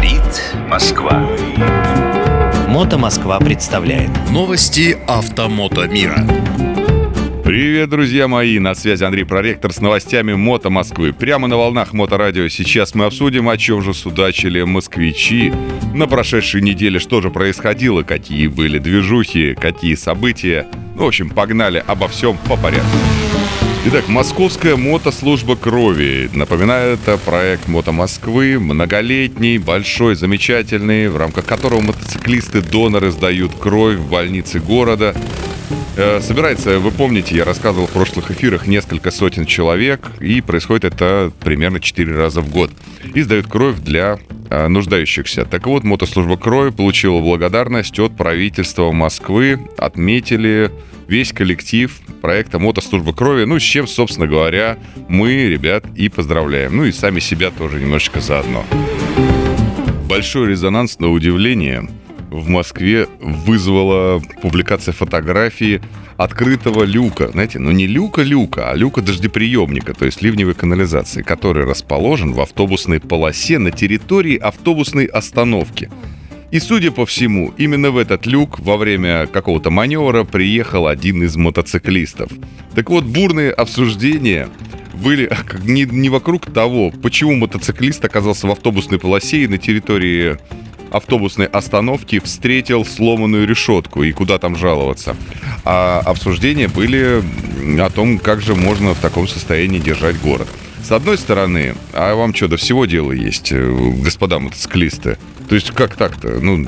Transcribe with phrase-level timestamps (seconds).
[0.00, 1.28] Говорит Москва.
[2.68, 6.26] Мото Москва представляет Новости автомото мира.
[7.44, 8.58] Привет, друзья мои!
[8.58, 11.12] На связи Андрей Проректор с новостями Мото Москвы.
[11.12, 15.52] Прямо на волнах Моторадио сейчас мы обсудим, о чем же судачили москвичи.
[15.92, 20.66] На прошедшей неделе что же происходило, какие были движухи, какие события.
[20.96, 22.96] Ну, в общем, погнали обо всем по порядку.
[23.82, 26.28] Итак, Московская мотослужба крови.
[26.34, 34.10] Напоминаю, это проект Мото Москвы, многолетний, большой, замечательный, в рамках которого мотоциклисты-доноры сдают кровь в
[34.10, 35.14] больнице города.
[35.96, 41.32] Э, собирается, вы помните, я рассказывал в прошлых эфирах, несколько сотен человек, и происходит это
[41.40, 42.70] примерно 4 раза в год.
[43.14, 45.44] И сдают кровь для э, нуждающихся.
[45.44, 50.70] Так вот, мотослужба крови получила благодарность от правительства Москвы, отметили
[51.08, 56.76] весь коллектив проекта «Мотослужба крови», ну, с чем, собственно говоря, мы, ребят, и поздравляем.
[56.76, 58.64] Ну, и сами себя тоже немножечко заодно.
[60.08, 61.88] Большой резонанс, на удивление,
[62.30, 65.80] в Москве вызвала публикация фотографии
[66.16, 67.28] открытого люка.
[67.28, 73.00] Знаете, ну не люка-люка, а люка дождеприемника, то есть ливневой канализации, который расположен в автобусной
[73.00, 75.90] полосе на территории автобусной остановки–
[76.50, 81.36] и, судя по всему, именно в этот люк во время какого-то маневра приехал один из
[81.36, 82.32] мотоциклистов.
[82.74, 84.48] Так вот, бурные обсуждения
[84.94, 85.30] были
[85.64, 90.38] не, не вокруг того, почему мотоциклист оказался в автобусной полосе и на территории
[90.90, 95.16] автобусной остановки встретил сломанную решетку и куда там жаловаться.
[95.64, 97.22] А обсуждения были
[97.80, 100.48] о том, как же можно в таком состоянии держать город.
[100.82, 105.18] С одной стороны, а вам что, до всего дела есть, э, господа мотоциклисты?
[105.48, 106.40] То есть как так-то?
[106.40, 106.66] Ну,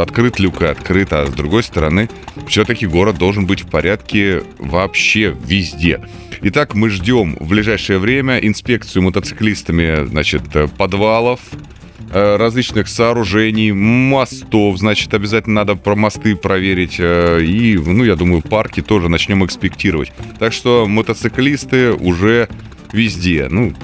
[0.00, 2.10] открыт люк и открыт, а с другой стороны,
[2.46, 6.00] все-таки город должен быть в порядке вообще везде.
[6.42, 10.42] Итак, мы ждем в ближайшее время инспекцию мотоциклистами, значит,
[10.76, 11.73] подвалов, э,
[12.12, 16.96] различных сооружений, мостов, значит, обязательно надо про мосты проверить.
[16.98, 20.12] Э, и, ну, я думаю, парки тоже начнем экспектировать.
[20.38, 22.48] Так что мотоциклисты уже
[22.92, 23.48] везде.
[23.50, 23.74] Ну,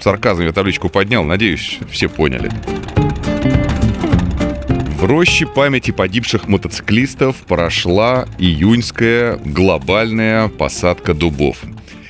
[0.00, 2.50] сарказм я табличку поднял, надеюсь, все поняли.
[4.98, 11.56] В роще памяти погибших мотоциклистов прошла июньская глобальная посадка дубов.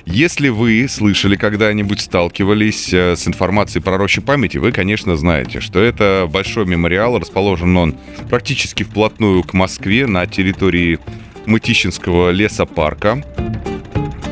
[0.05, 5.81] Если вы слышали когда-нибудь, сталкивались э, с информацией про рощу памяти, вы, конечно, знаете, что
[5.81, 7.95] это большой мемориал, расположен он
[8.29, 10.99] практически вплотную к Москве на территории
[11.47, 13.25] Мытищинского лесопарка.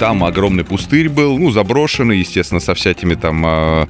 [0.00, 3.86] Там огромный пустырь был, ну, заброшенный, естественно, со всякими там э,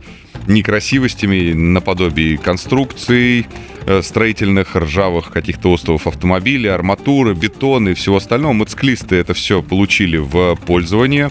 [0.49, 3.47] некрасивостями, наподобие конструкций,
[3.87, 8.53] э, строительных ржавых каких-то островов автомобилей, арматуры, бетона и всего остального.
[8.53, 11.31] Мотоциклисты это все получили в пользование,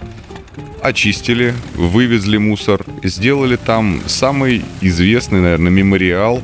[0.82, 6.42] очистили, вывезли мусор, сделали там самый известный, наверное, мемориал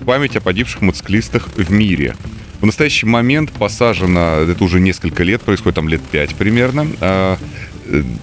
[0.00, 2.14] в память о погибших мотоциклистах в мире.
[2.60, 7.38] В настоящий момент посажено, это уже несколько лет, происходит там лет пять примерно, а,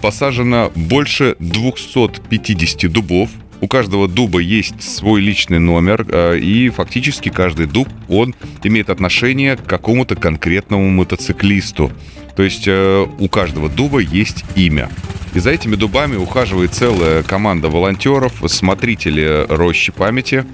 [0.01, 3.29] посажено больше 250 дубов.
[3.61, 9.55] У каждого дуба есть свой личный номер, э, и фактически каждый дуб, он имеет отношение
[9.55, 11.91] к какому-то конкретному мотоциклисту.
[12.35, 14.89] То есть э, у каждого дуба есть имя.
[15.35, 20.45] И за этими дубами ухаживает целая команда волонтеров, смотрители рощи памяти.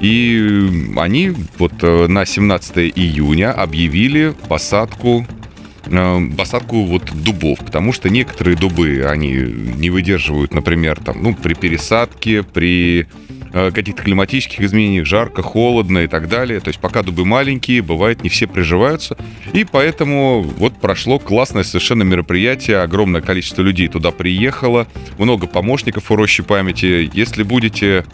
[0.00, 5.24] И они вот э, на 17 июня объявили посадку
[5.86, 11.54] Э, посадку вот дубов, потому что некоторые дубы, они не выдерживают, например, там, ну, при
[11.54, 13.06] пересадке, при
[13.52, 16.60] каких-то климатических изменениях, жарко, холодно и так далее.
[16.60, 19.16] То есть пока дубы маленькие, бывает, не все приживаются.
[19.52, 24.86] И поэтому вот прошло классное совершенно мероприятие, огромное количество людей туда приехало,
[25.18, 27.10] много помощников у рощи памяти.
[27.12, 28.04] Если будете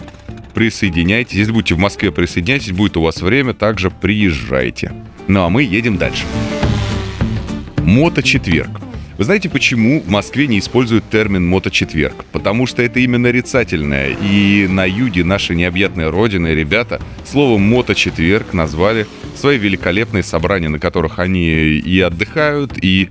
[0.55, 4.93] присоединяйтесь, если будете в Москве, присоединяйтесь, будет у вас время, также приезжайте.
[5.29, 6.25] Ну а мы едем дальше.
[7.79, 8.88] Моточетверг.
[9.19, 12.25] Вы знаете, почему в Москве не используют термин «моточетверг»?
[12.31, 14.17] Потому что это именно нарицательное.
[14.23, 21.19] И на юге нашей необъятной родины ребята словом «моточетверг» назвали свои великолепные собрания, на которых
[21.19, 23.09] они и отдыхают, и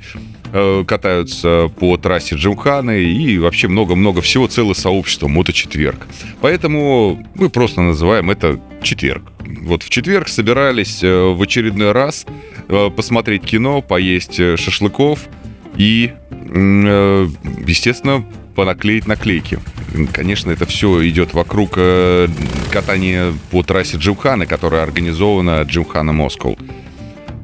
[0.54, 6.07] э, катаются по трассе Джимханы и вообще много-много всего, целое сообщество моточетверг.
[6.39, 9.24] Поэтому мы просто называем это четверг.
[9.45, 12.25] Вот в четверг собирались э, в очередной раз
[12.69, 15.27] э, посмотреть кино, поесть шашлыков
[15.77, 16.13] и,
[17.65, 18.25] естественно,
[18.56, 19.59] понаклеить наклейки.
[20.12, 21.77] Конечно, это все идет вокруг
[22.71, 26.56] катания по трассе Джимхана, которая организована Джимхана Москва.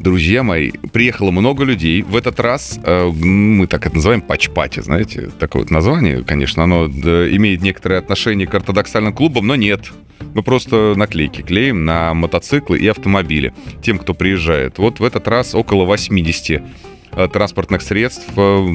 [0.03, 2.01] Друзья мои, приехало много людей.
[2.01, 6.87] В этот раз э, мы так это называем патч-пати, знаете, такое вот название, конечно, оно
[6.87, 9.93] имеет некоторое отношение к ортодоксальным клубам, но нет.
[10.33, 14.77] Мы просто наклейки клеим на мотоциклы и автомобили тем, кто приезжает.
[14.77, 16.63] Вот в этот раз около 80 э,
[17.31, 18.67] транспортных средств э,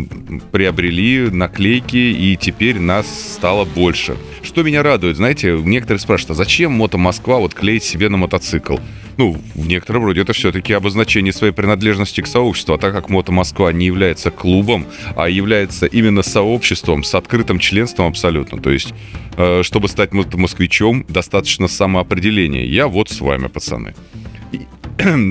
[0.52, 4.16] приобрели наклейки, и теперь нас стало больше.
[4.42, 8.76] Что меня радует, знаете, некоторые спрашивают, а зачем Мото Москва вот клеить себе на мотоцикл?
[9.16, 13.32] Ну, в некотором роде это все-таки обозначение своей принадлежности к сообществу, а так как Мото
[13.32, 14.86] Москва не является клубом,
[15.16, 18.94] а является именно сообществом с открытым членством абсолютно, то есть,
[19.36, 22.64] э, чтобы стать москвичом, достаточно самоопределения.
[22.64, 23.94] Я вот с вами, пацаны.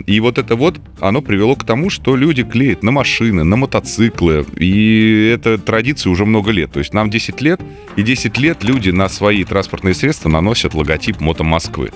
[0.07, 4.45] И вот это вот, оно привело к тому, что люди клеят на машины, на мотоциклы.
[4.57, 6.71] И это традиция уже много лет.
[6.71, 7.61] То есть нам 10 лет,
[7.95, 11.91] и 10 лет люди на свои транспортные средства наносят логотип Мото Москвы.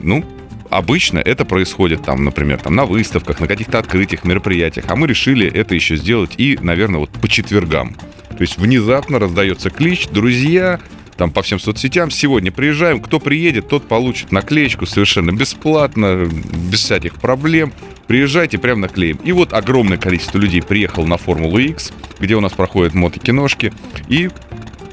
[0.00, 0.24] Ну,
[0.70, 4.86] обычно это происходит там, например, там на выставках, на каких-то открытиях, мероприятиях.
[4.88, 7.94] А мы решили это еще сделать и, наверное, вот по четвергам.
[8.28, 10.80] То есть внезапно раздается клич, друзья,
[11.20, 12.10] там по всем соцсетям.
[12.10, 16.26] Сегодня приезжаем, кто приедет, тот получит наклеечку совершенно бесплатно,
[16.70, 17.74] без всяких проблем.
[18.06, 19.18] Приезжайте, прям наклеим.
[19.22, 23.70] И вот огромное количество людей приехало на Формулу X, где у нас проходят мотокиношки,
[24.08, 24.30] и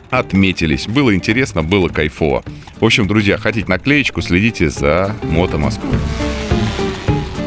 [0.10, 0.88] отметились.
[0.88, 2.44] Было интересно, было кайфово.
[2.82, 5.96] В общем, друзья, хотите наклеечку, следите за Мото Москвой.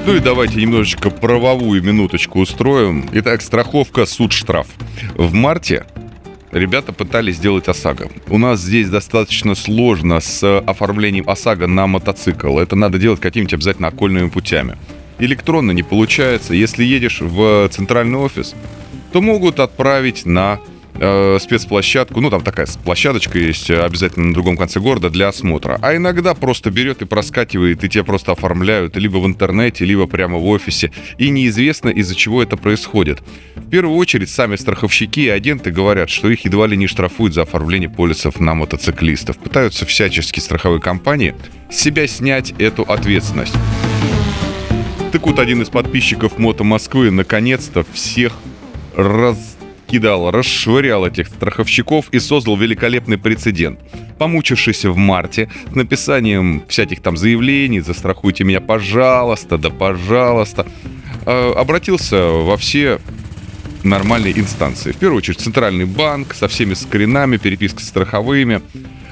[0.06, 3.11] Ну и давайте немножечко правовую минуточку устроим.
[3.12, 4.69] Итак, страховка, суд, штраф.
[5.17, 5.85] В марте
[6.52, 8.11] ребята пытались сделать ОСАГО.
[8.29, 12.58] У нас здесь достаточно сложно с оформлением ОСАГО на мотоцикл.
[12.58, 14.76] Это надо делать какими-то обязательно окольными путями.
[15.19, 16.55] Электронно не получается.
[16.55, 18.55] Если едешь в центральный офис,
[19.12, 20.61] то могут отправить на
[21.00, 25.79] э, спецплощадку, ну там такая площадочка есть э, обязательно на другом конце города для осмотра.
[25.82, 30.38] А иногда просто берет и проскакивает, и тебя просто оформляют либо в интернете, либо прямо
[30.38, 30.93] в офисе.
[31.19, 33.23] И неизвестно, из-за чего это происходит.
[33.56, 37.43] В первую очередь сами страховщики и агенты говорят, что их едва ли не штрафуют за
[37.43, 39.38] оформление полисов на мотоциклистов.
[39.38, 41.35] Пытаются всячески страховые компании
[41.70, 43.55] себя снять эту ответственность.
[45.12, 48.32] Так вот, один из подписчиков Мото Москвы наконец-то всех
[48.94, 49.56] раз
[49.91, 53.81] кидал, расшвырял этих страховщиков и создал великолепный прецедент.
[54.19, 60.67] Помучившись в марте с написанием всяких там заявлений, застрахуйте меня, пожалуйста, да пожалуйста,
[61.27, 63.01] э, обратился во все
[63.83, 64.93] нормальные инстанции.
[64.93, 68.61] В первую очередь Центральный банк со всеми скринами, перепиской с страховыми.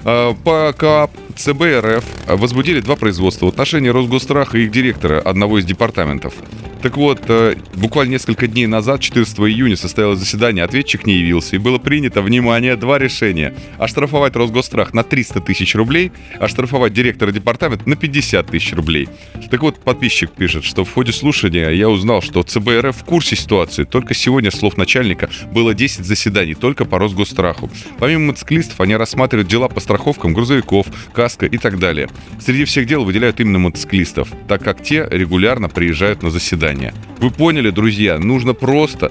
[0.05, 5.59] Э, по КАП ЦБ РФ возбудили два производства в отношении Росгостраха и их директора одного
[5.59, 6.35] из департаментов.
[6.81, 11.59] Так вот, э, буквально несколько дней назад, 14 июня, состоялось заседание, ответчик не явился, и
[11.59, 13.53] было принято, внимание, два решения.
[13.79, 19.09] Оштрафовать Росгострах на 300 тысяч рублей, оштрафовать директора департамента на 50 тысяч рублей.
[19.51, 23.83] Так вот, подписчик пишет, что в ходе слушания я узнал, что ЦБРФ в курсе ситуации.
[23.83, 27.71] Только сегодня, слов начальника, было 10 заседаний только по Росгостраху.
[27.99, 32.09] Помимо мотоциклистов, они рассматривают дела по страховкам грузовиков, каско и так далее.
[32.41, 36.95] Среди всех дел выделяют именно мотоциклистов, так как те регулярно приезжают на заседания свидания.
[37.19, 39.11] Вы поняли, друзья, нужно просто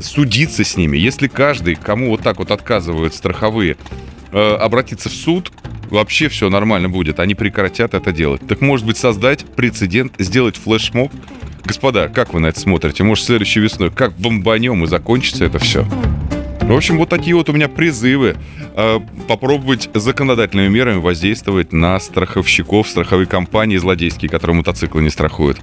[0.00, 0.96] судиться с ними.
[0.96, 3.76] Если каждый, кому вот так вот отказывают страховые,
[4.32, 5.52] э, обратиться в суд,
[5.90, 7.20] вообще все нормально будет.
[7.20, 8.46] Они прекратят это делать.
[8.46, 11.12] Так может быть создать прецедент, сделать флешмоб?
[11.64, 13.04] Господа, как вы на это смотрите?
[13.04, 15.86] Может, следующей весной как бомбанем и закончится это все?
[16.62, 18.36] В общем, вот такие вот у меня призывы
[18.74, 25.58] э, попробовать законодательными мерами воздействовать на страховщиков, страховые компании злодейские, которые мотоциклы не страхуют.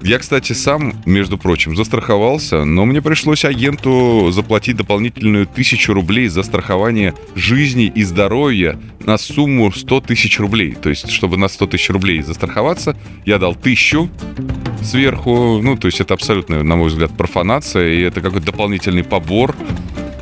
[0.00, 6.44] Я, кстати, сам, между прочим, застраховался, но мне пришлось агенту заплатить дополнительную тысячу рублей за
[6.44, 10.76] страхование жизни и здоровья на сумму 100 тысяч рублей.
[10.80, 14.08] То есть, чтобы на 100 тысяч рублей застраховаться, я дал тысячу
[14.82, 15.60] сверху.
[15.62, 19.56] Ну, то есть, это абсолютно, на мой взгляд, профанация, и это какой-то дополнительный побор.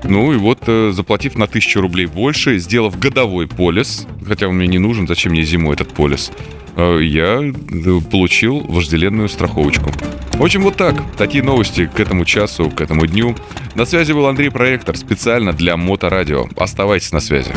[0.04, 4.68] Ну и вот, э, заплатив на тысячу рублей больше, сделав годовой полис, хотя он мне
[4.68, 6.30] не нужен, зачем мне зимой этот полис,
[6.76, 9.90] я э, получил вожделенную страховочку.
[10.32, 10.94] В общем, вот так.
[11.16, 13.34] Такие новости к этому часу, к этому дню.
[13.74, 16.46] На связи был Андрей Проектор специально для Моторадио.
[16.56, 17.52] Оставайтесь на связи.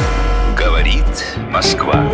[0.57, 1.03] Говорит
[1.51, 2.09] Москва.